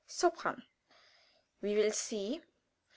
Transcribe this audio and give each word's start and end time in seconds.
"Sopran? 0.09 0.63
We 1.61 1.75
will 1.75 1.91
see. 1.91 2.41